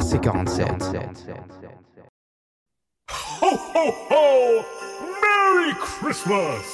[0.00, 0.96] RC47.
[3.10, 4.64] Ho ho ho!
[5.20, 6.64] Merry Christmas!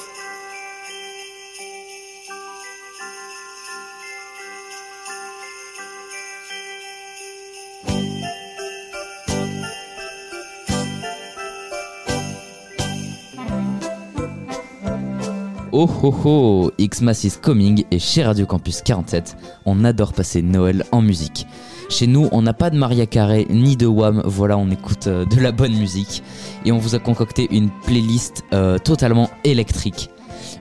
[15.73, 19.35] Oh oh oh, Xmas is coming et chez Radio Campus 47,
[19.65, 21.45] on adore passer Noël en musique.
[21.89, 25.25] Chez nous, on n'a pas de Maria Carré ni de Wham, voilà, on écoute euh,
[25.25, 26.21] de la bonne musique
[26.65, 30.09] et on vous a concocté une playlist euh, totalement électrique.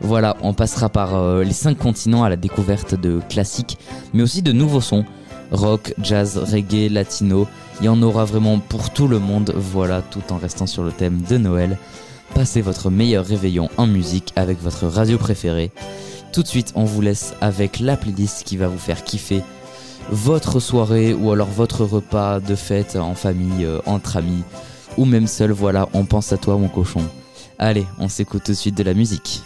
[0.00, 3.76] Voilà, on passera par euh, les cinq continents à la découverte de classiques,
[4.14, 5.04] mais aussi de nouveaux sons.
[5.50, 7.48] Rock, jazz, reggae, latino,
[7.80, 10.92] il y en aura vraiment pour tout le monde, voilà, tout en restant sur le
[10.92, 11.76] thème de Noël.
[12.34, 15.72] Passez votre meilleur réveillon en musique avec votre radio préférée.
[16.32, 19.42] Tout de suite, on vous laisse avec la playlist qui va vous faire kiffer
[20.10, 24.42] votre soirée ou alors votre repas de fête en famille, euh, entre amis
[24.96, 25.52] ou même seul.
[25.52, 27.02] Voilà, on pense à toi, mon cochon.
[27.58, 29.42] Allez, on s'écoute tout de suite de la musique.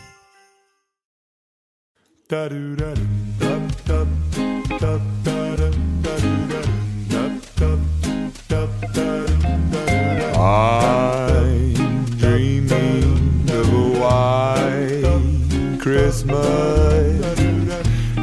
[15.80, 17.20] Christmas,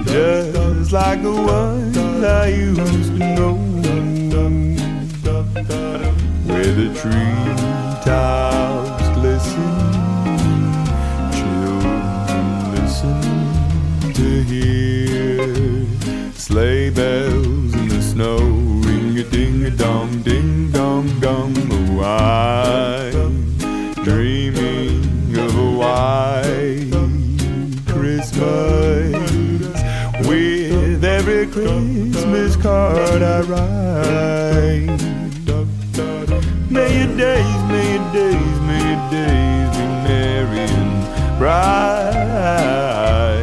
[0.05, 1.76] just
[2.23, 3.53] I used to know,
[6.47, 8.29] where the treetops
[9.15, 9.75] glisten,
[11.31, 13.21] children listen
[14.13, 15.85] to hear
[16.33, 21.53] sleigh bells in the snow, ring a ding a dong, ding dong dong.
[21.99, 22.01] Oh,
[23.13, 26.91] I'm dreaming of a white
[27.85, 28.86] Christmas
[31.57, 35.01] Christmas card I write.
[36.69, 43.36] May your days, may your days, may your days be merry and bright.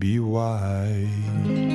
[0.00, 1.69] Be white.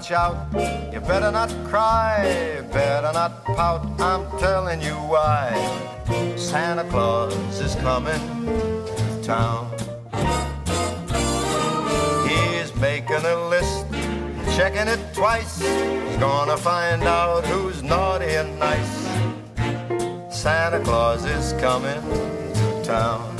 [0.00, 0.92] Watch out.
[0.92, 3.84] You better not cry, better not pout.
[4.00, 5.52] I'm telling you why.
[6.36, 9.70] Santa Claus is coming to town.
[12.26, 13.86] He's making a list,
[14.56, 15.60] checking it twice.
[15.60, 18.94] He's gonna find out who's naughty and nice.
[20.30, 22.00] Santa Claus is coming
[22.54, 23.39] to town.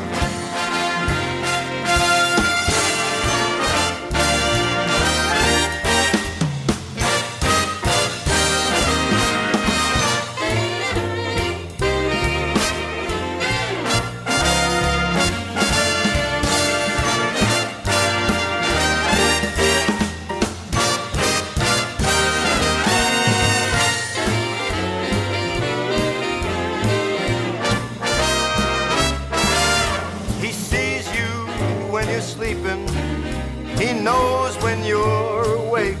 [34.01, 35.97] Knows when you're awake.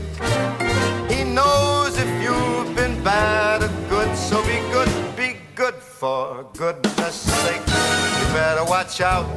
[1.09, 4.15] He knows if you've been bad or good.
[4.17, 7.61] So be good, be good for goodness sake.
[7.61, 9.27] You better watch out.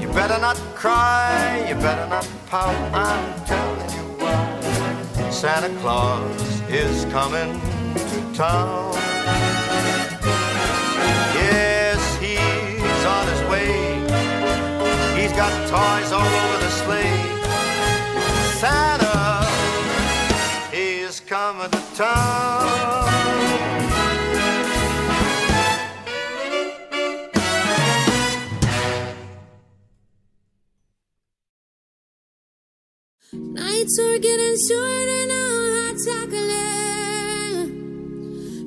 [0.00, 1.64] You better not cry.
[1.68, 2.74] You better not pout.
[2.92, 5.30] I'm telling you why.
[5.30, 7.60] Santa Claus is coming
[7.94, 8.94] to town.
[11.38, 13.68] Yes, he's on his way.
[15.20, 17.27] He's got toys all over the sleigh.
[21.98, 23.08] Town.
[33.32, 37.70] Nights are getting shorter now, hot chocolate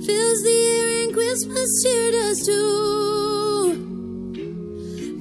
[0.06, 3.74] fills the air and Christmas cheer does too.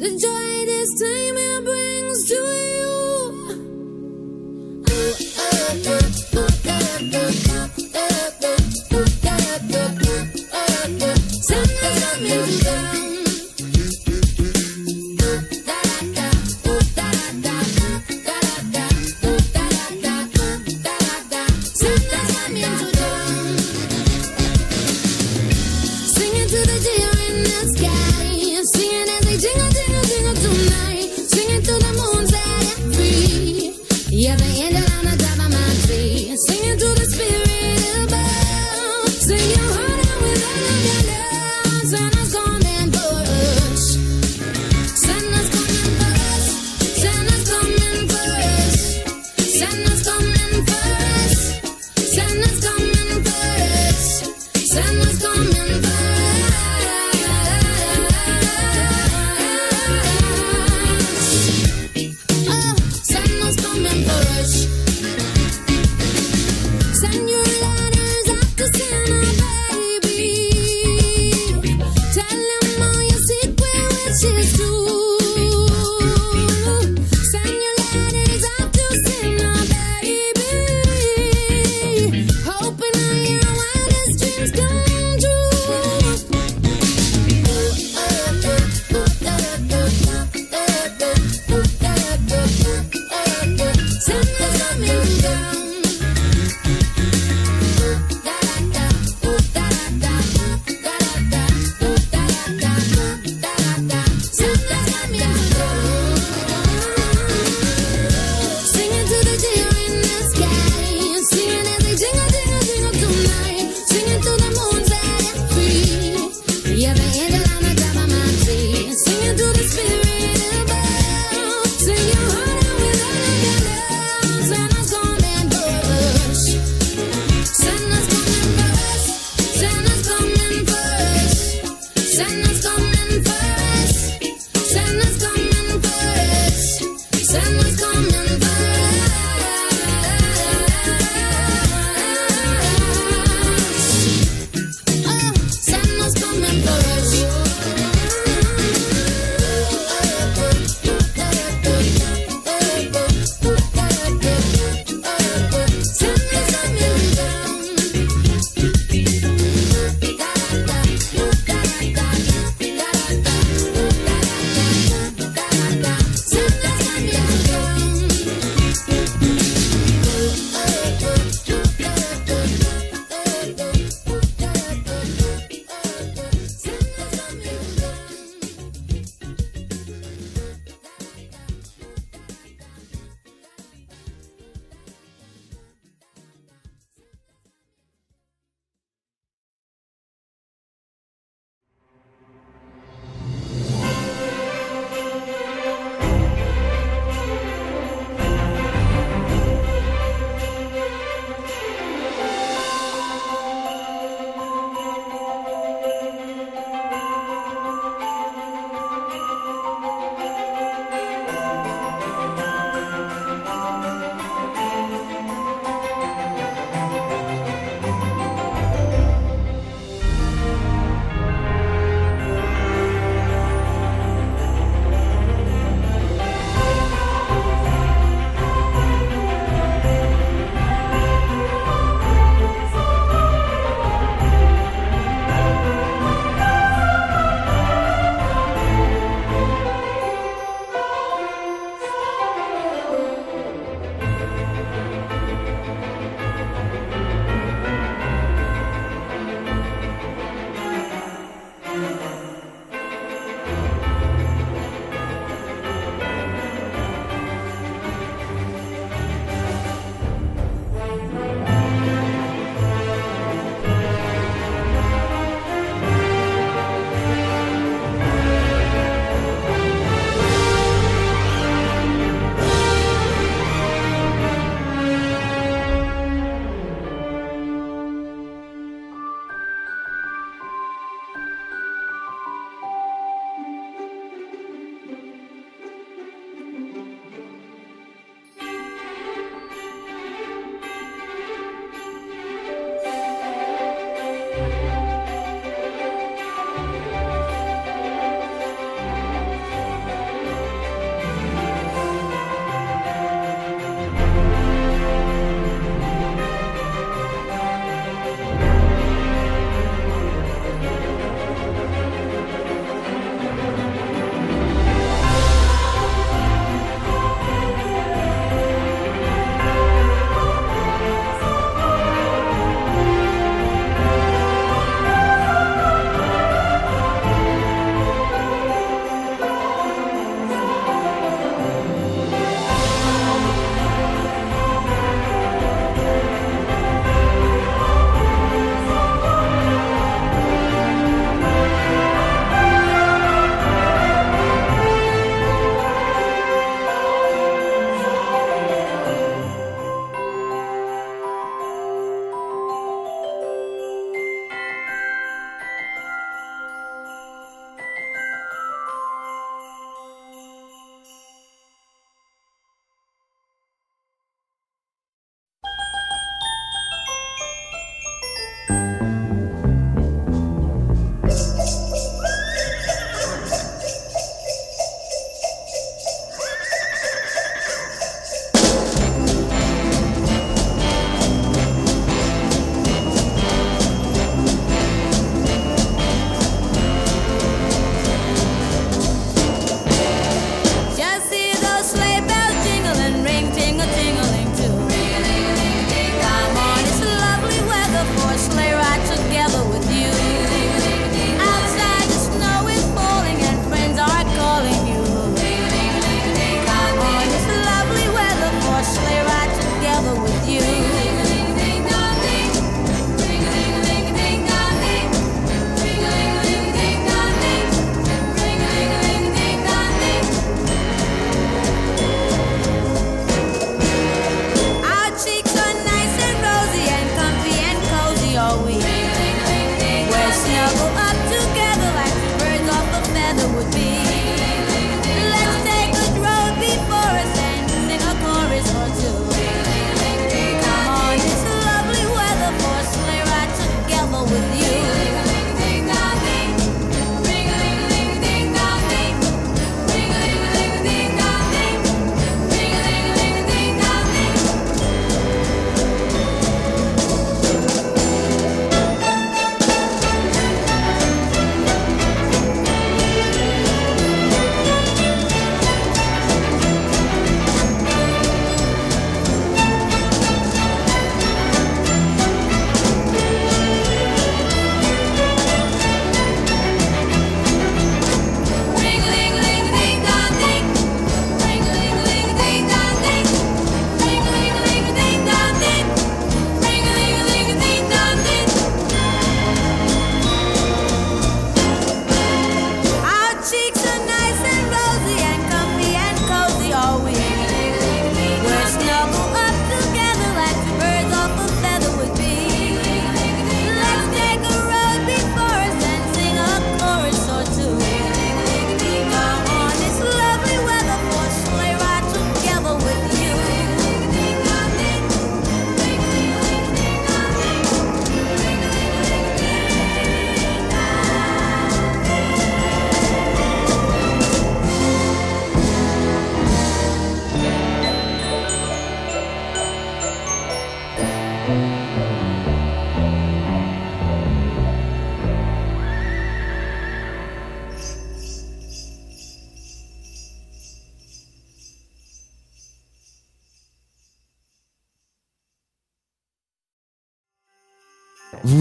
[0.00, 2.77] the joy this time it brings to you
[5.68, 7.58] up, up, up,
[7.94, 8.67] up, up.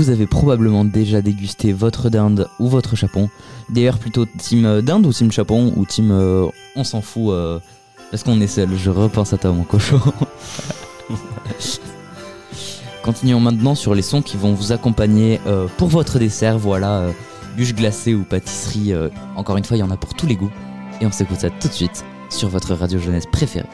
[0.07, 3.29] vous avez probablement déjà dégusté votre dinde ou votre chapon.
[3.69, 7.59] D'ailleurs, plutôt team euh, dinde ou team chapon ou team euh, on s'en fout euh,
[8.09, 8.69] parce qu'on est seul.
[8.77, 9.99] Je repense à toi, mon cochon.
[13.03, 15.41] Continuons maintenant sur les sons qui vont vous accompagner
[15.77, 16.57] pour votre dessert.
[16.57, 17.05] Voilà,
[17.55, 18.93] bûche glacée ou pâtisserie.
[19.35, 20.51] encore une fois, il y en a pour tous les goûts.
[20.99, 23.67] Et on s'écoute ça tout de suite sur votre radio jeunesse préférée.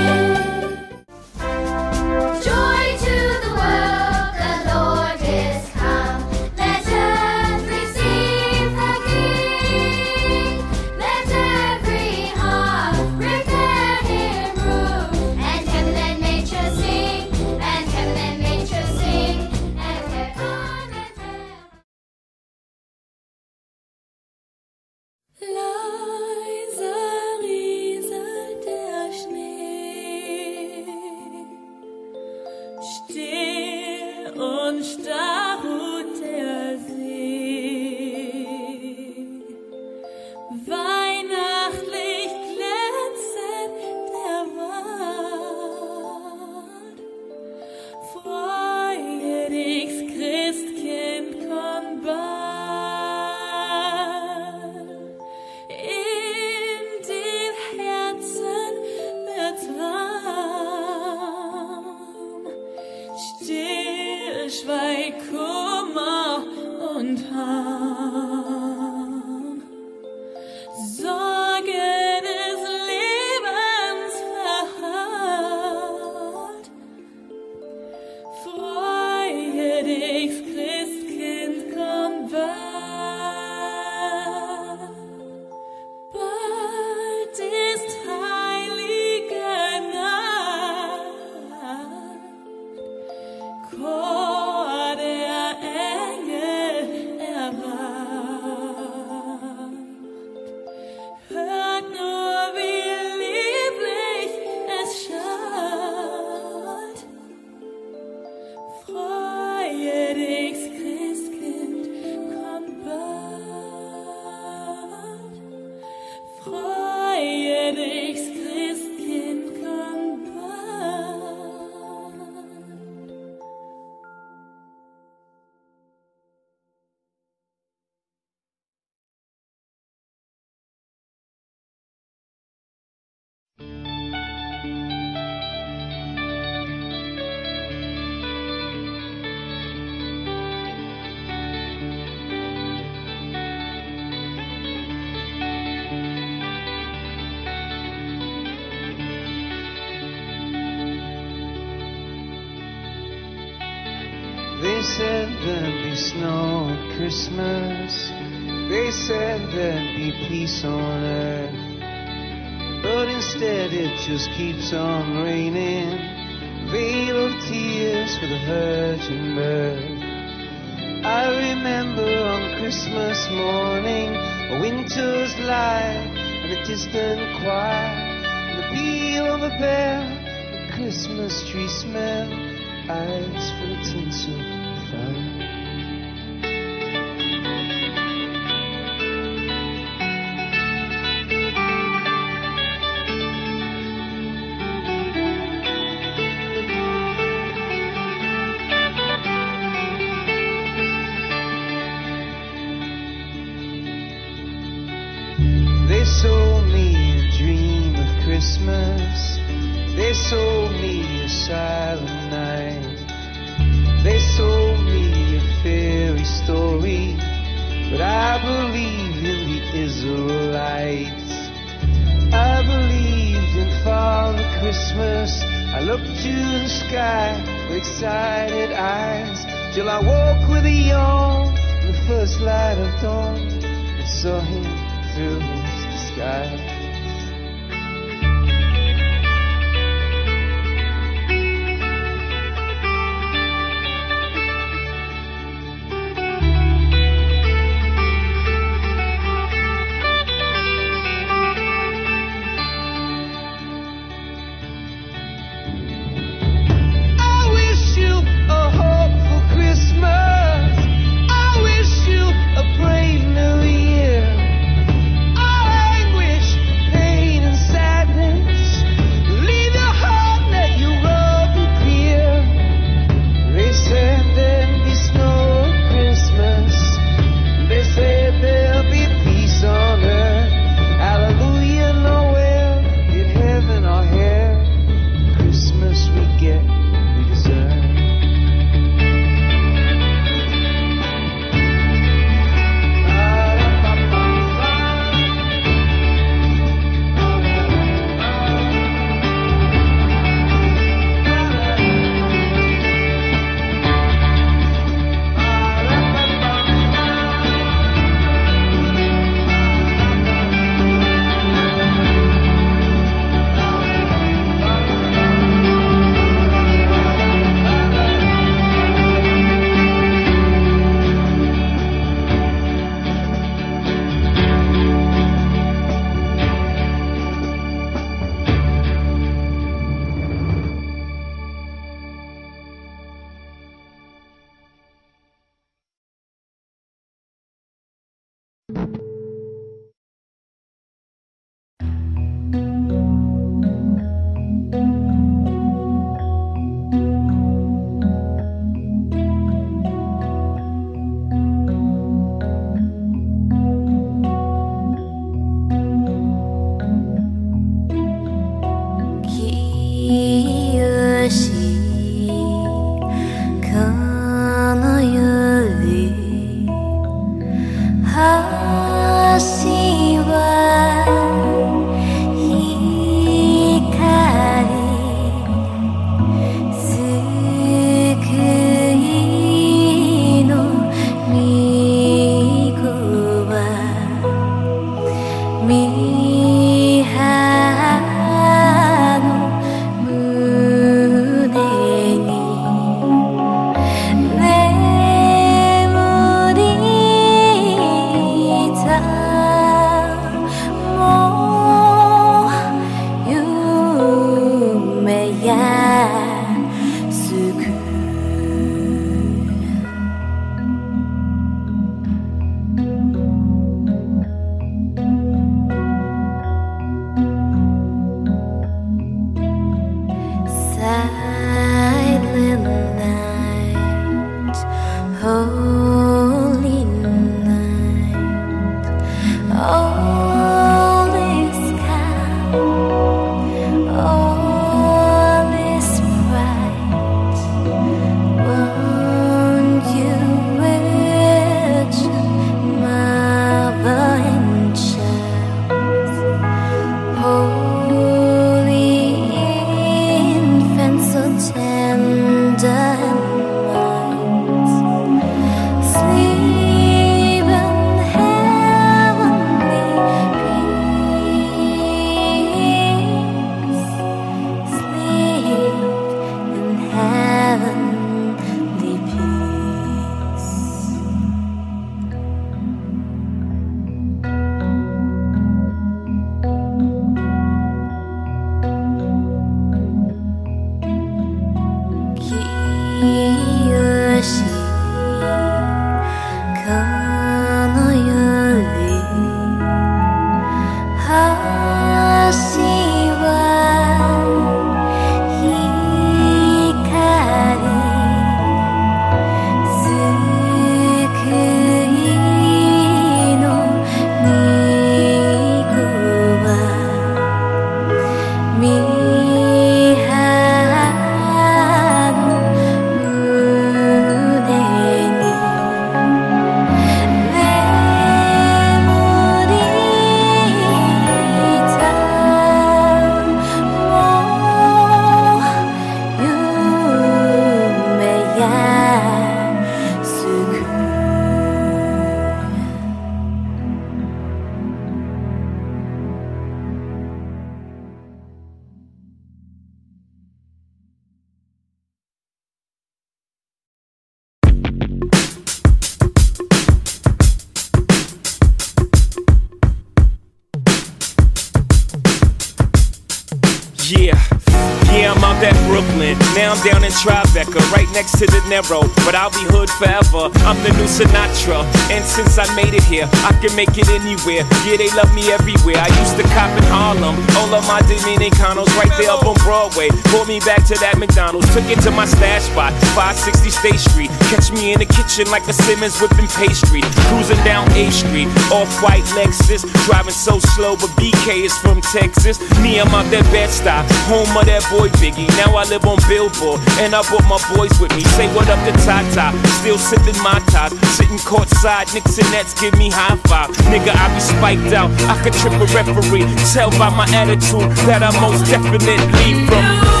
[563.25, 564.45] I can make it anywhere.
[564.65, 565.77] Yeah, they love me everywhere.
[565.77, 567.17] I used to cop in Harlem.
[567.37, 569.89] All of my Dominicanos right there up on Broadway.
[570.13, 571.49] Pulled me back to that McDonald's.
[571.53, 574.09] Took it to my stash spot, 560 State Street.
[574.33, 576.81] Catch me in the kitchen like a Simmons whipping pastry.
[577.13, 579.61] Cruising down A Street, off white Lexus.
[579.85, 582.41] Driving so slow, but BK is from Texas.
[582.57, 585.29] Me, I'm out that Bed-Stuy, home of that boy Biggie.
[585.37, 588.01] Now I live on Billboard, and I brought my boys with me.
[588.17, 589.29] Say what up to Tata,
[589.61, 590.73] still sipping my top.
[590.97, 593.53] Sitting courtside, Knicks and Nets give me high five.
[593.69, 596.25] Nigga, I be spiked out, I could trip a referee.
[596.49, 600.00] Tell by my attitude that I most definitely from.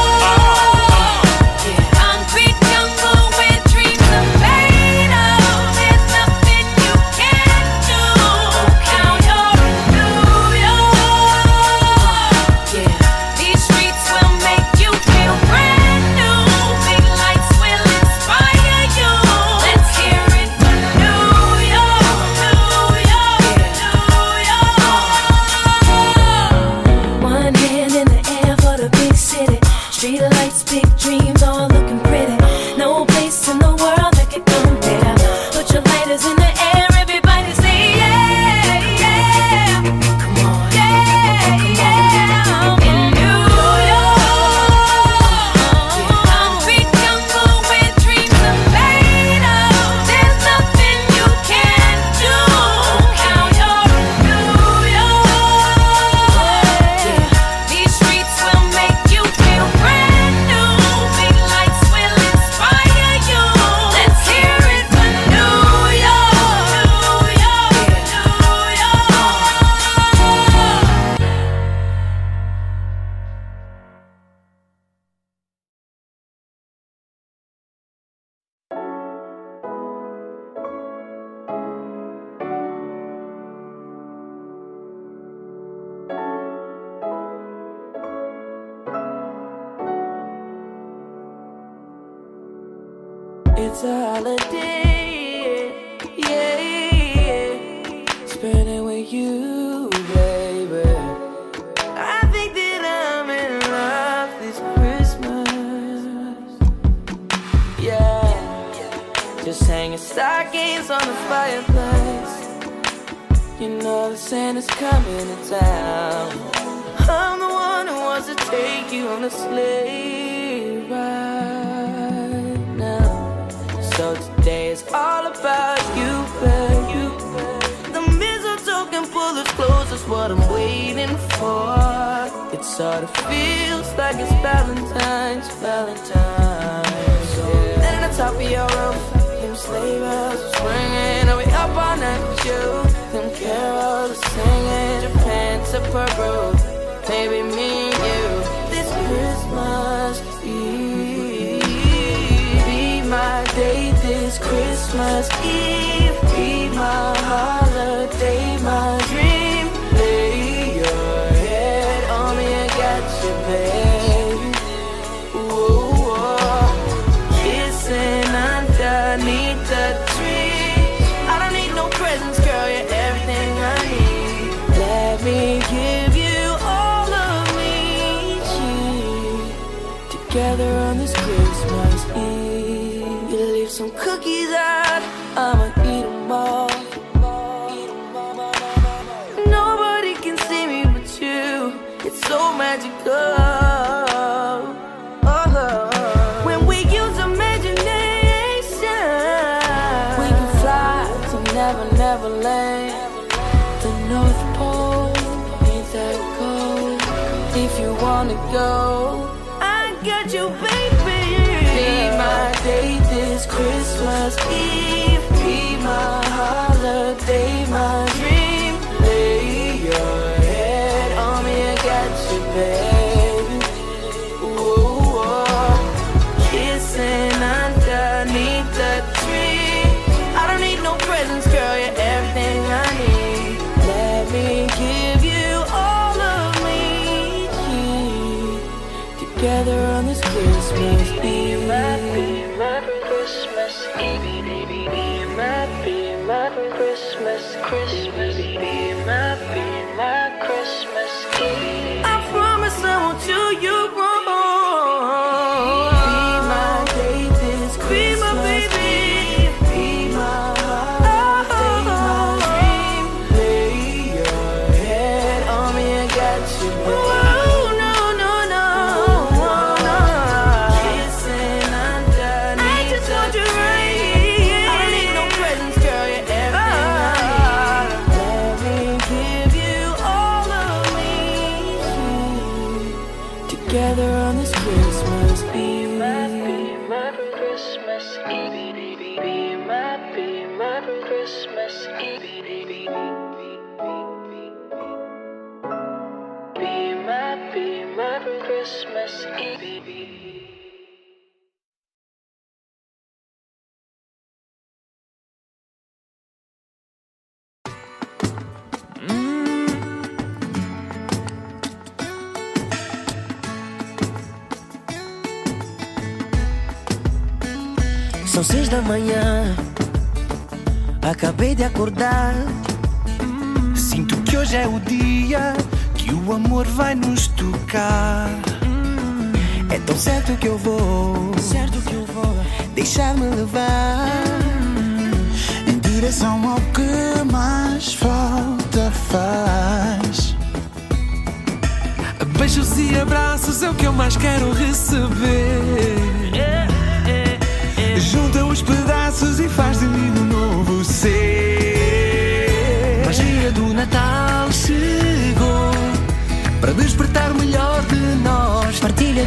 [217.25, 217.60] day.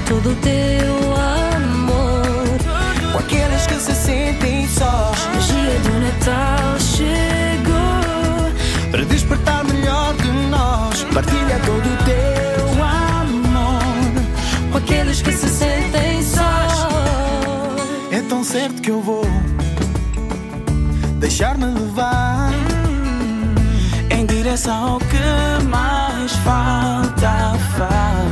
[0.07, 2.59] todo o teu amor.
[3.13, 5.27] Com aqueles que se sentem sós.
[5.27, 8.53] A magia do Natal chegou
[8.91, 11.05] para despertar melhor que nós.
[11.13, 13.83] Partilha todo o teu amor
[14.73, 16.87] com aqueles que se sentem sós.
[18.11, 19.25] É tão certo que eu vou
[21.19, 22.51] deixar-me levar
[24.11, 27.55] em direção ao que mais falta.
[27.77, 28.24] Faz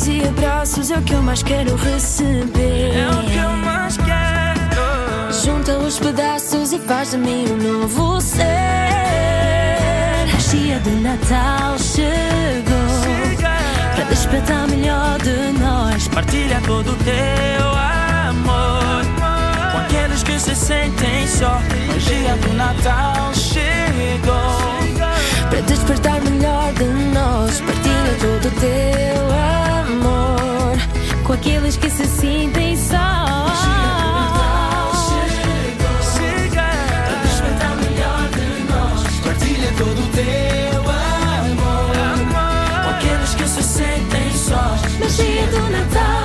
[0.00, 2.96] beijos e abraços é o que eu mais quero receber.
[2.96, 5.32] É o que eu mais quero.
[5.32, 8.46] Junta os pedaços e faz de mim um novo ser.
[10.32, 12.74] Magia de Natal chegou
[13.94, 16.08] para despertar o melhor de nós.
[16.08, 18.79] Partilha todo o teu amor
[20.20, 21.60] aqueles que se sentem só.
[21.88, 24.34] Magia do Natal chegou.
[25.48, 27.60] Para despertar o melhor de nós.
[27.60, 29.32] Partilha todo o teu
[29.94, 30.78] amor
[31.24, 32.96] com aqueles que se sentem só.
[32.96, 33.50] O
[39.78, 41.94] todo o teu amor
[42.82, 44.80] com aqueles que se sentem sós.
[44.98, 46.19] Magia do Natal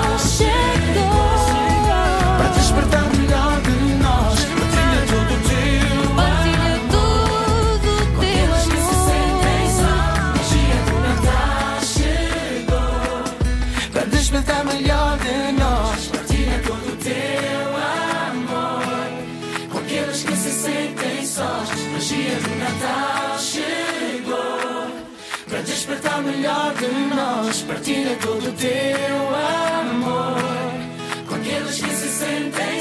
[28.65, 30.41] teu amor
[31.29, 32.75] Com aqueles que se sentem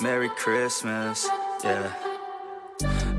[0.00, 1.28] Merry Christmas,
[1.62, 2.11] yeah.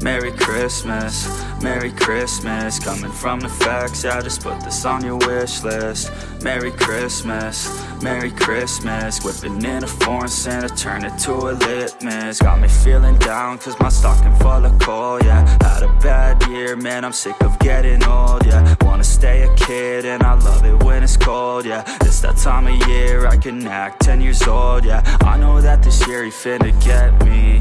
[0.03, 1.25] Merry Christmas,
[1.61, 2.77] Merry Christmas.
[2.77, 6.11] Coming from the facts, I just put this on your wish list.
[6.43, 9.23] Merry Christmas, Merry Christmas.
[9.23, 12.39] Whipping in a foreign Santa, turn it to a litmus.
[12.39, 15.47] Got me feeling down, cause my stocking full of coal, yeah.
[15.63, 18.75] Had a bad year, man, I'm sick of getting old, yeah.
[18.81, 21.81] Wanna stay a kid, and I love it when it's cold, yeah.
[22.01, 25.01] It's that time of year I can act 10 years old, yeah.
[25.21, 27.59] I know that this year he finna get me.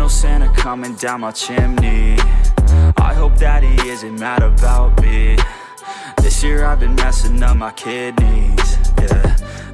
[0.00, 2.16] Know Santa coming down my chimney.
[2.96, 5.36] I hope that he isn't mad about me.
[6.22, 8.49] This year I've been messing up my kidneys.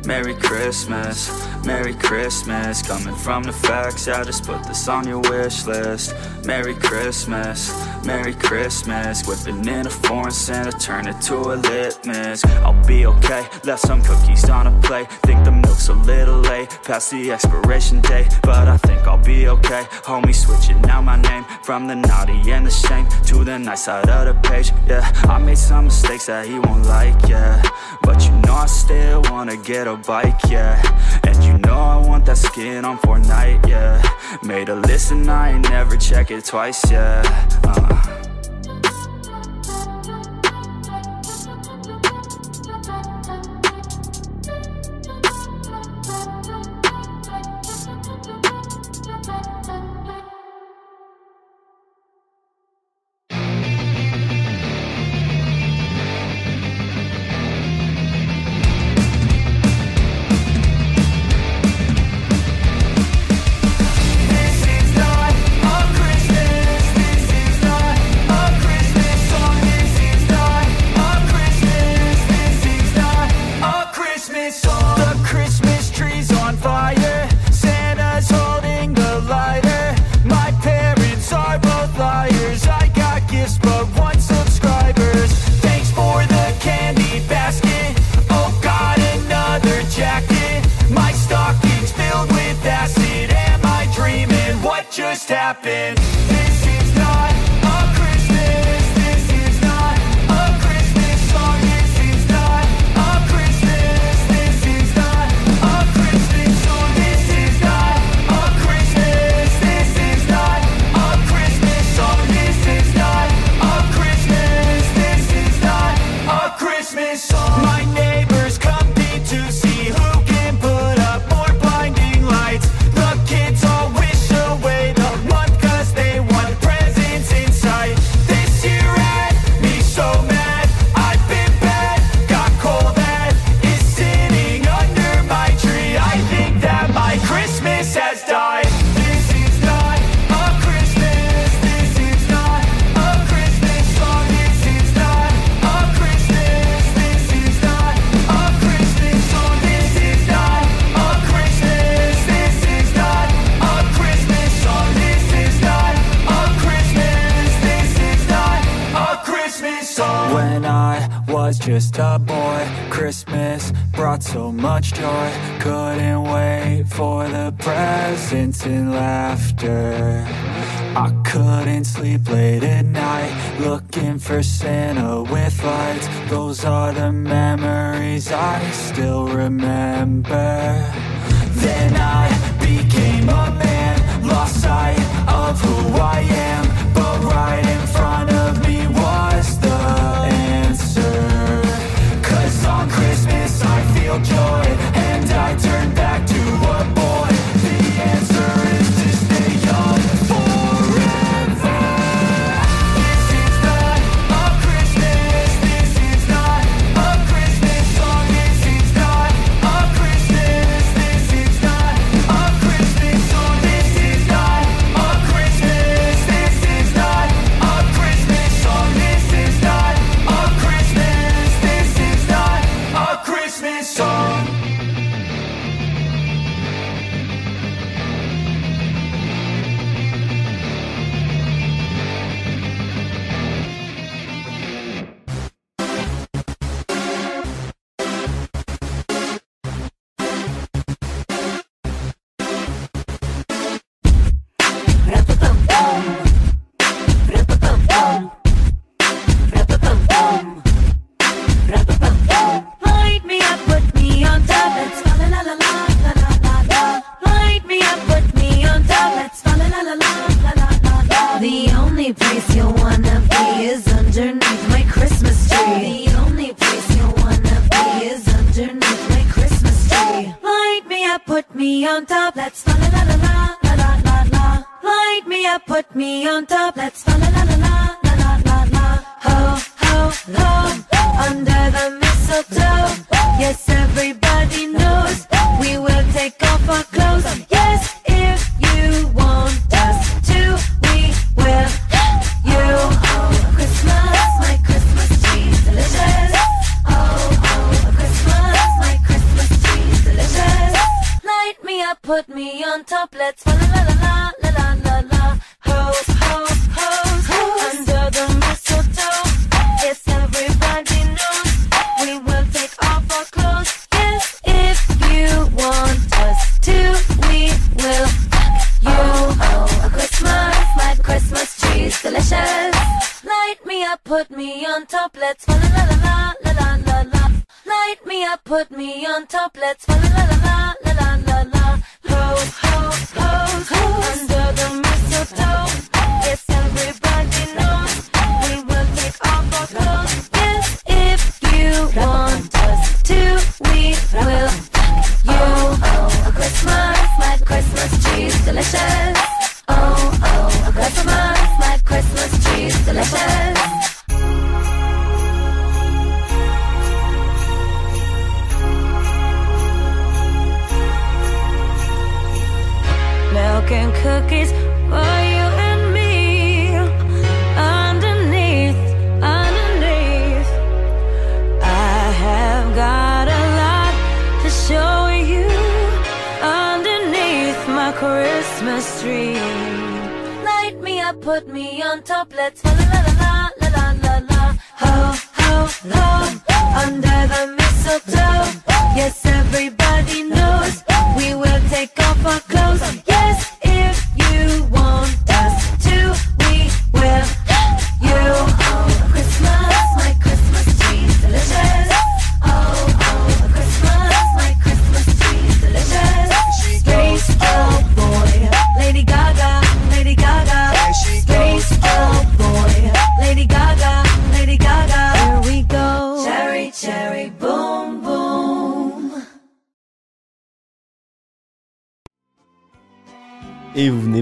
[0.07, 1.29] Merry Christmas,
[1.67, 2.81] Merry Christmas.
[2.81, 6.15] Coming from the facts, I just put this on your wish list.
[6.45, 9.27] Merry Christmas, Merry Christmas.
[9.27, 12.45] Whipping in a foreign Santa, turn it to a litmus.
[12.63, 15.11] I'll be okay, left some cookies on a plate.
[15.27, 18.29] Think the milk's a little late, past the expiration date.
[18.43, 19.87] But I think I'll be okay.
[20.05, 24.09] Homie, switching out my name from the naughty and the shame to the nice side
[24.09, 24.71] of the page.
[24.87, 27.61] Yeah, I made some mistakes that he won't like, yeah.
[28.03, 30.81] But you know I still wanna get bike, yeah.
[31.25, 34.03] And you know I want that skin on Fortnite, yeah.
[34.43, 37.23] Made a list and I ain't never check it twice, yeah.
[37.65, 38.26] Uh.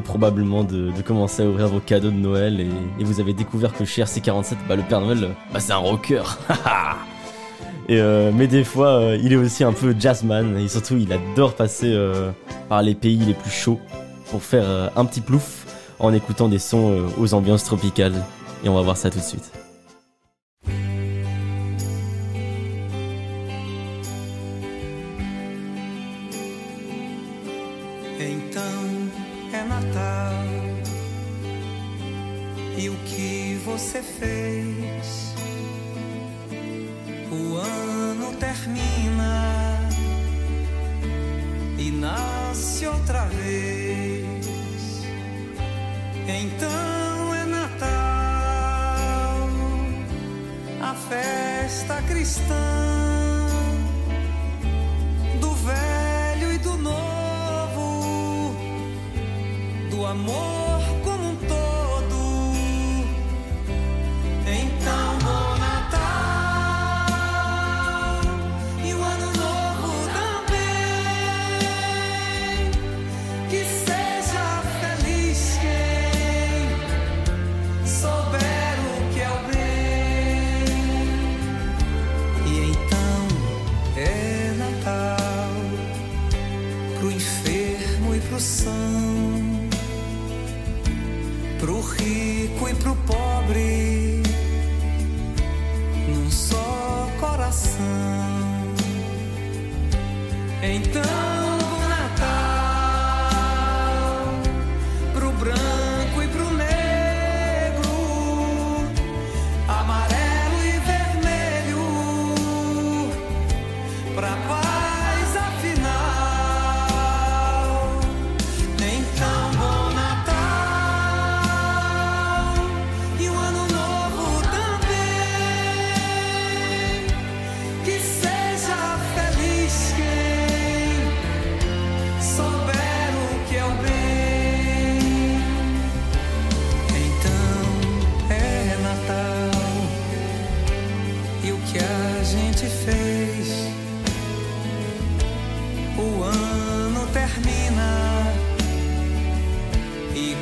[0.04, 4.02] probablement de, commencer à ouvrir vos cadeaux de Noël et, vous avez découvert que chez
[4.02, 6.22] RC47, bah, le Père Noël, bah, c'est un rocker.
[7.88, 11.12] et, euh, mais des fois, euh, il est aussi un peu jazzman et surtout, il
[11.12, 12.30] adore passer euh,
[12.68, 13.80] par les pays les plus chauds
[14.30, 15.66] pour faire un petit plouf
[15.98, 18.24] en écoutant des sons aux ambiances tropicales.
[18.64, 19.63] Et on va voir ça tout de suite.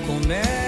[0.07, 0.62] Começa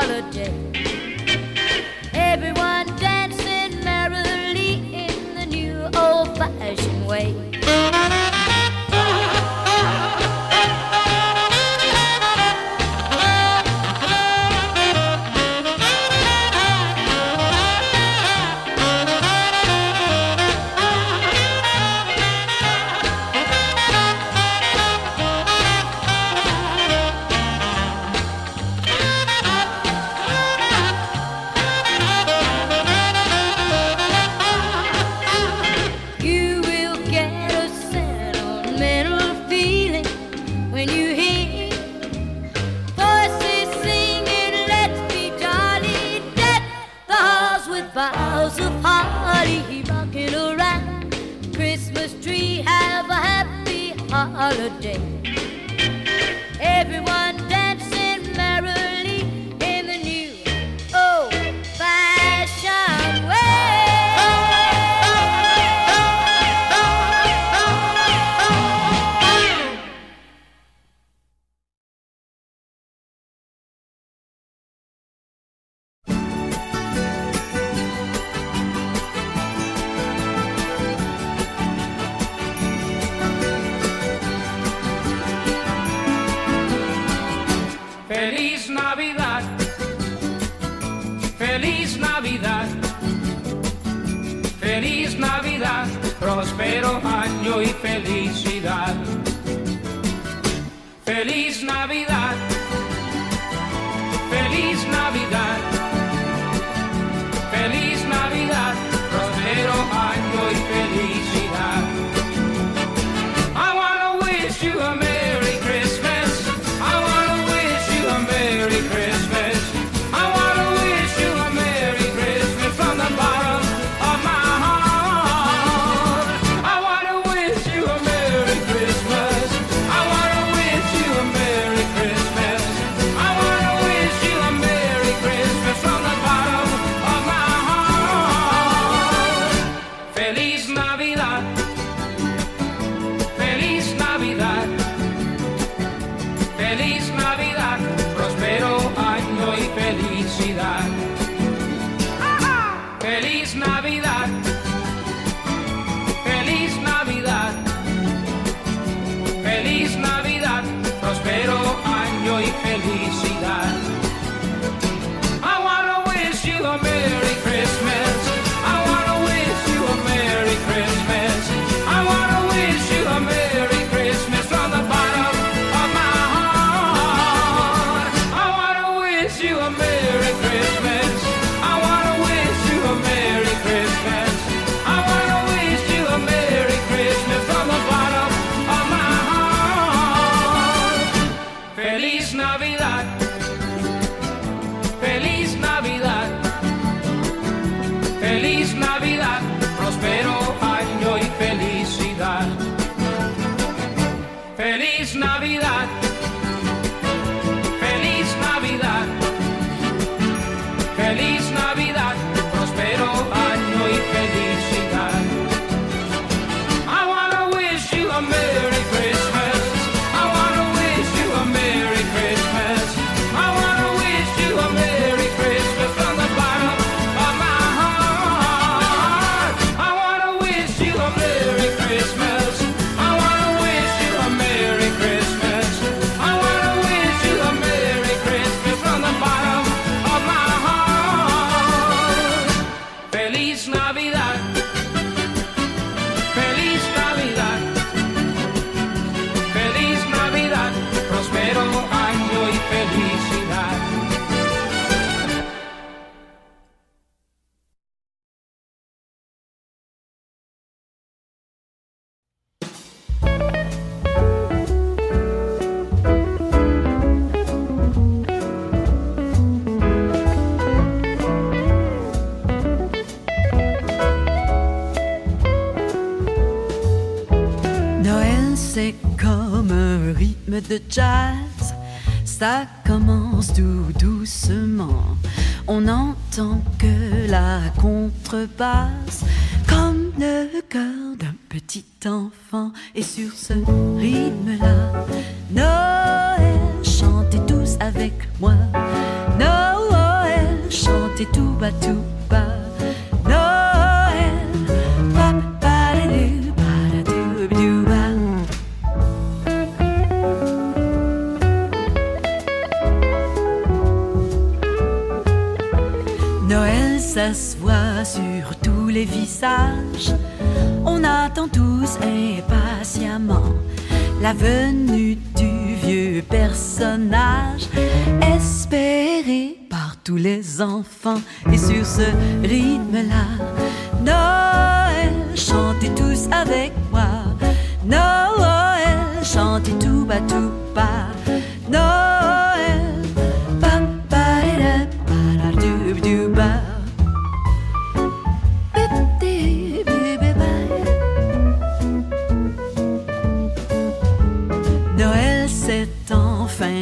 [0.00, 0.39] holiday.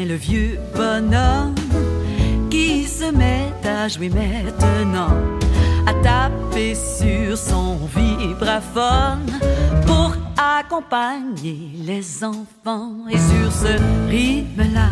[0.09, 1.55] le vieux bonhomme
[2.51, 5.15] qui se met à jouer maintenant,
[5.87, 9.31] à taper sur son vibraphone
[9.87, 12.95] pour accompagner les enfants.
[13.11, 14.89] Et sur ce rythme-là,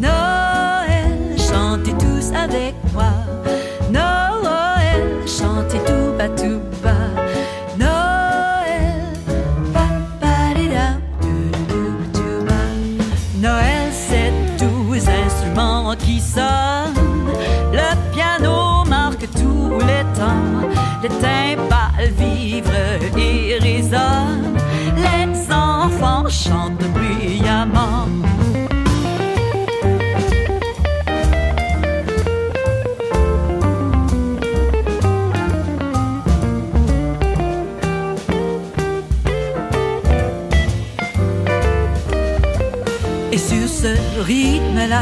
[0.00, 3.21] Noël, chantez tous avec moi.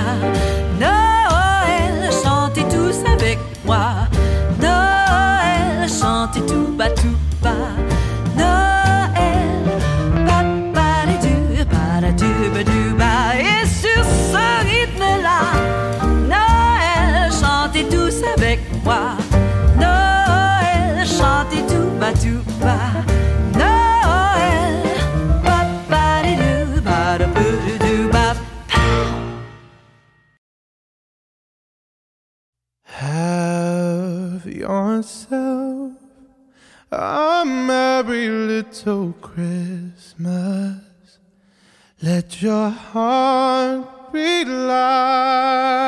[0.01, 0.49] 家。
[42.43, 45.85] your heart be light.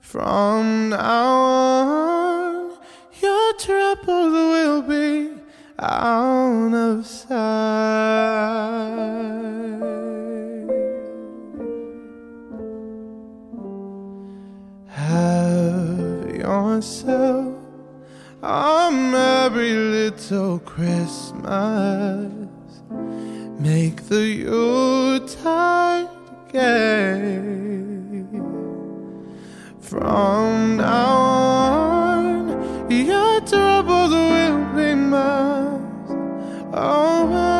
[0.00, 1.24] From now
[1.84, 2.78] on,
[3.22, 5.34] your troubles will be
[5.78, 7.36] out of sight.
[14.88, 17.54] Have yourself
[18.42, 22.45] a merry little Christmas.
[23.58, 26.08] Make the Yuletide
[26.52, 27.40] gay.
[29.80, 36.70] From now on, your troubles will be mine.
[36.74, 37.55] Oh.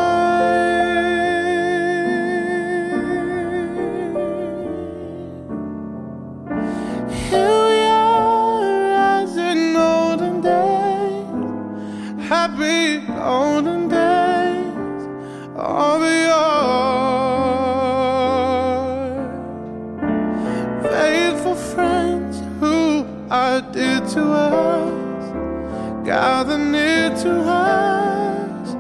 [24.17, 28.75] to us, gather near to us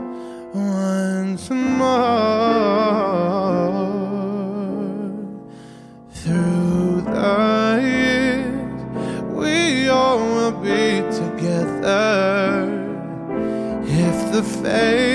[0.55, 2.07] once more.
[6.11, 8.83] Through the years,
[9.41, 12.65] we all will be together
[13.85, 15.06] if the faith.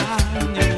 [0.00, 0.75] años.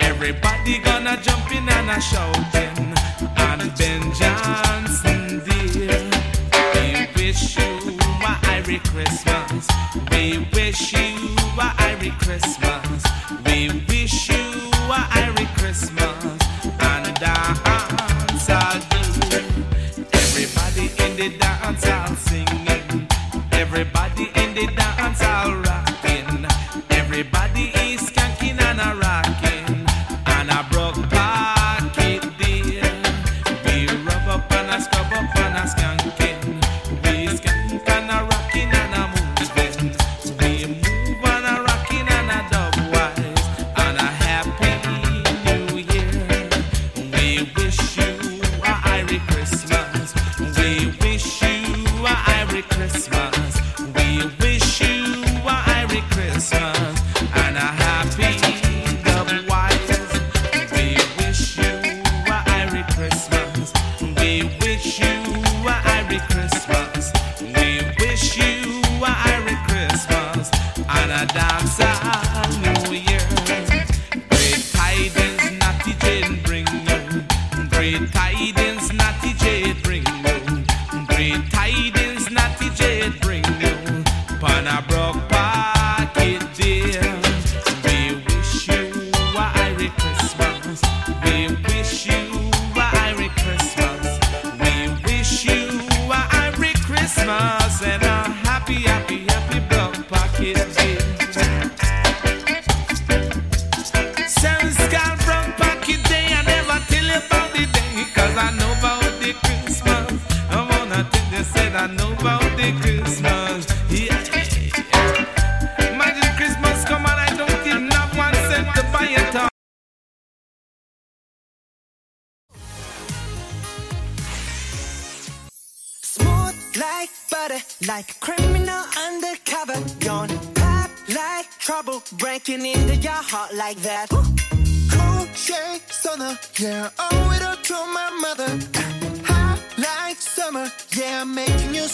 [0.00, 2.79] Everybody gonna jump in and a shouting.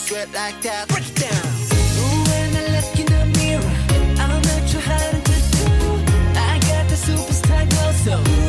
[0.06, 0.86] sweat like that.
[0.88, 1.46] Break it down.
[2.28, 3.74] When I look in the mirror,
[4.22, 4.62] I'm not.
[6.36, 8.45] I got the superstar glow.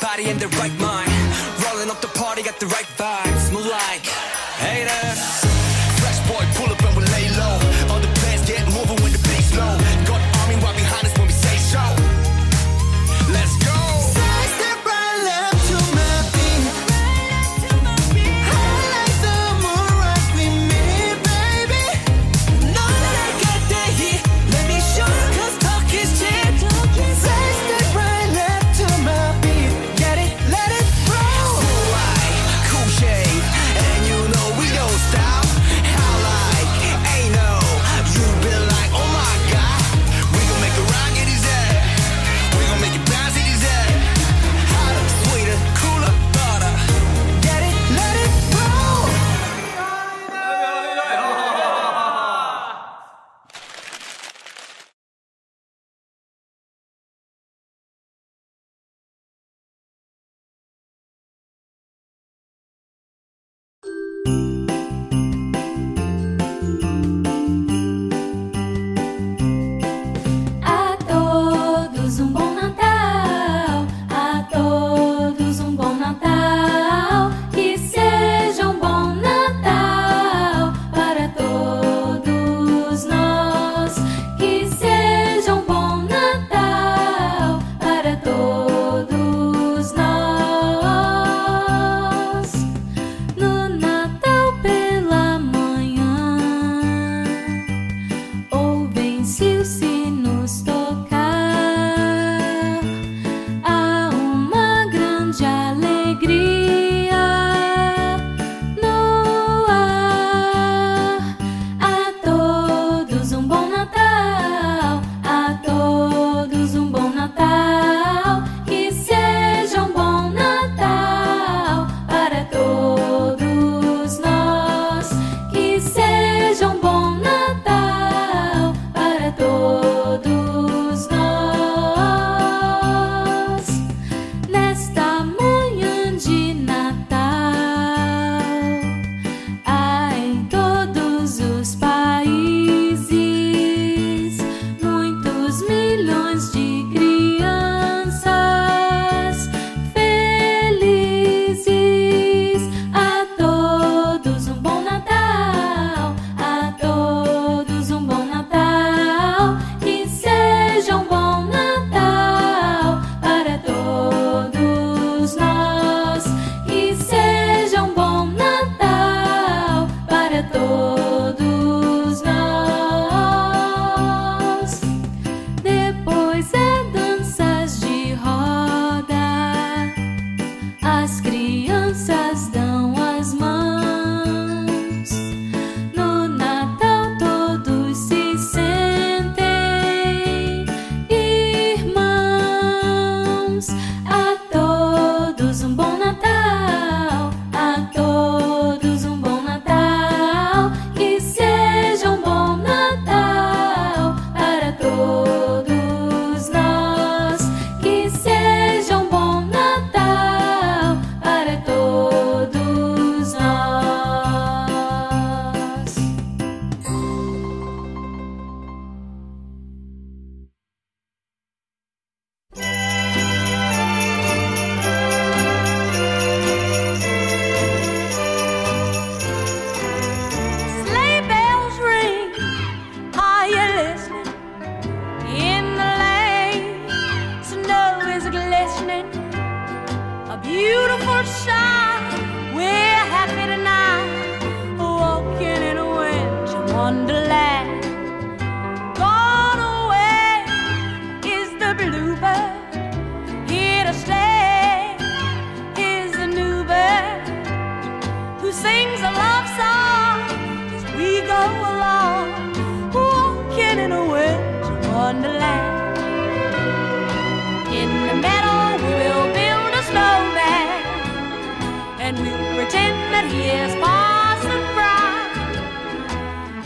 [0.00, 0.57] body and the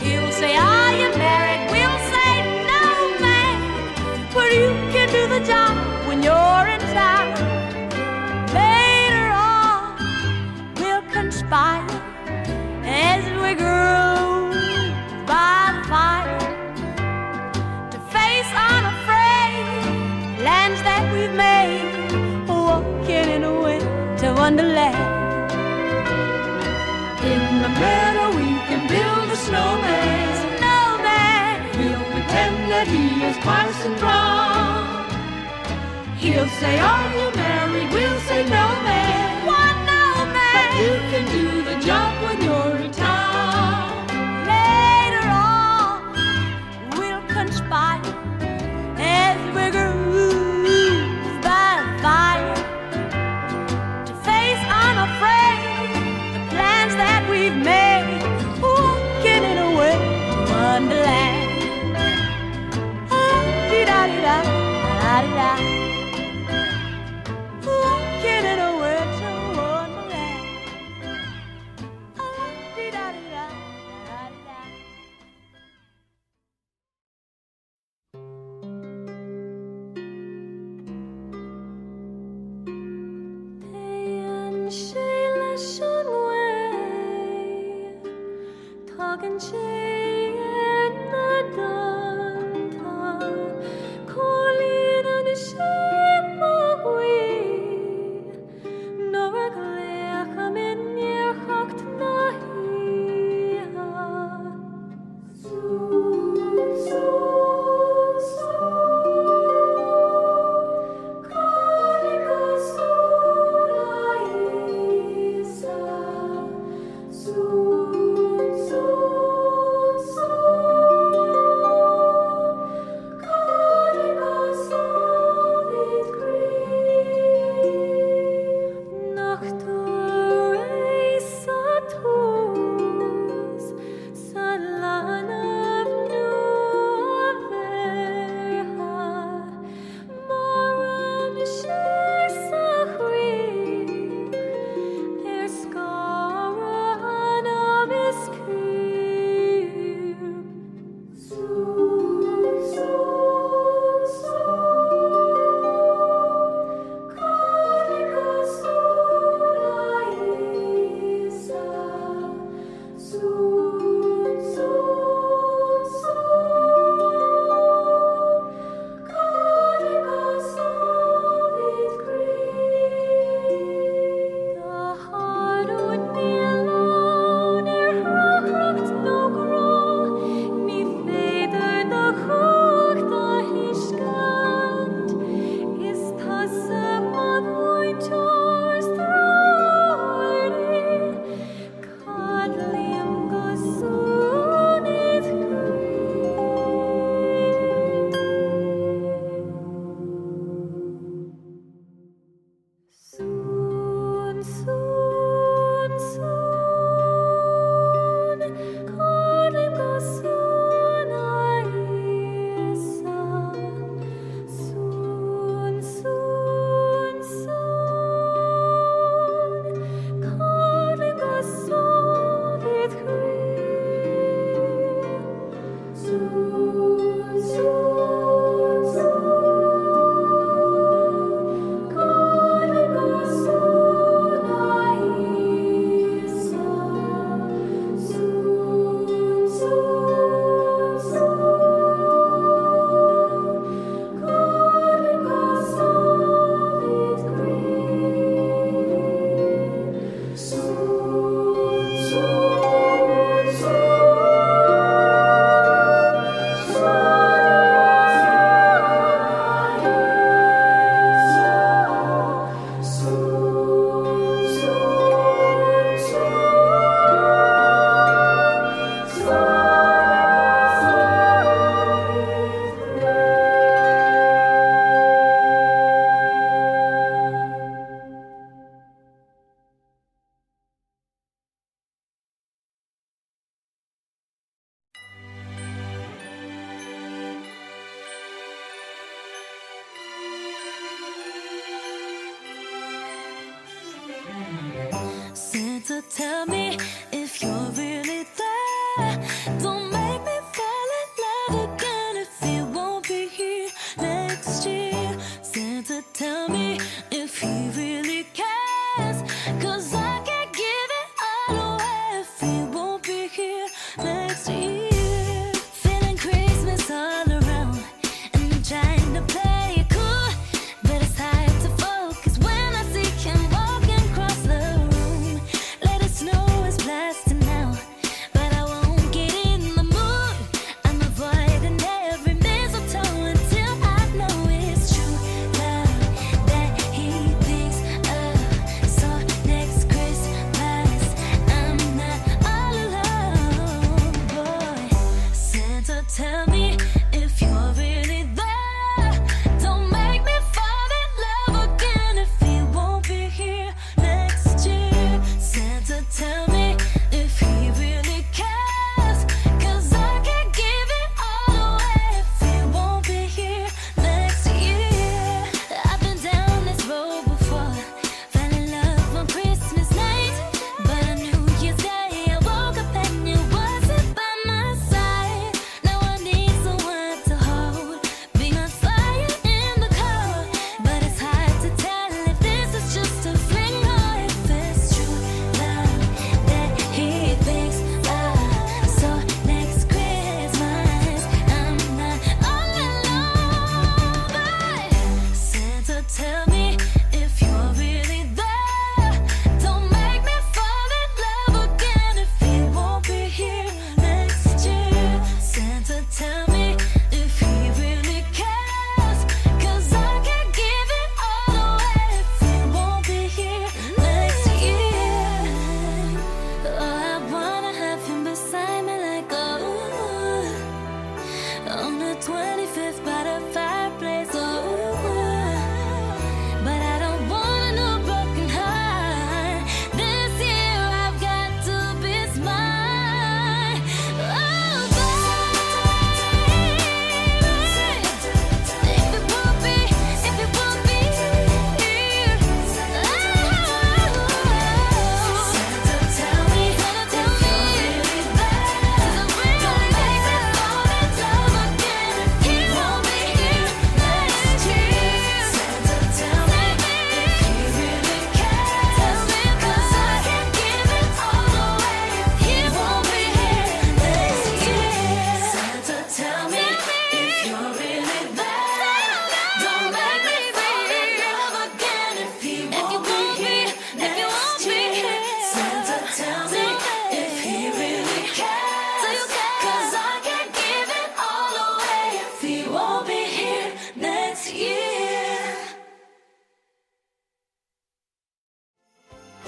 [0.03, 1.61] He'll say, Are you married?
[1.71, 2.33] We'll say,
[2.71, 2.83] No,
[3.25, 3.57] man.
[4.33, 5.75] But you can do the job
[6.07, 7.27] when you're in town.
[8.53, 9.95] Later on,
[10.79, 11.85] we'll conspire
[12.85, 14.51] as we grow
[15.25, 16.39] by the fire
[17.91, 19.23] to face unafraid
[20.83, 25.02] that we've made, walking in a winter wonderland.
[29.53, 30.33] snowman.
[30.57, 31.55] Snowman.
[31.77, 35.05] He'll pretend that he is Parson Brown.
[36.17, 37.89] He'll say, Are you married?
[37.93, 39.02] We'll say, No, man.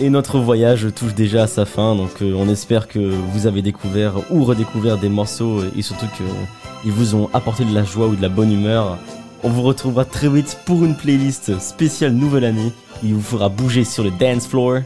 [0.05, 3.63] Et notre voyage touche déjà à sa fin, donc euh, on espère que vous avez
[3.63, 8.15] découvert ou redécouvert des morceaux et surtout qu'ils vous ont apporté de la joie ou
[8.15, 8.99] de la bonne humeur.
[9.41, 12.71] On vous retrouvera très vite pour une playlist spéciale nouvelle année
[13.01, 14.81] qui vous fera bouger sur le dance floor.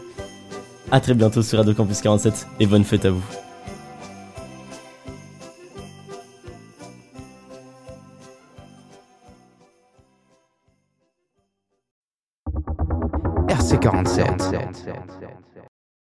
[0.89, 3.38] A très bientôt sur Radio Campus 47 et bonne fête à vous.
[14.19, 14.83] 洋气洋气